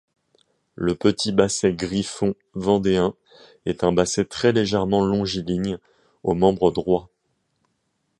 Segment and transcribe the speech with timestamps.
[0.73, 3.13] Le petit basset griffon vendéen
[3.67, 5.77] est un basset très légèrement longiligne,
[6.23, 7.11] aux membres droits.